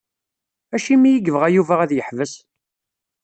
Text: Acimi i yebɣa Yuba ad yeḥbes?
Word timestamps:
Acimi 0.75 1.07
i 1.11 1.19
yebɣa 1.25 1.47
Yuba 1.55 1.75
ad 1.83 1.91
yeḥbes? 1.93 2.33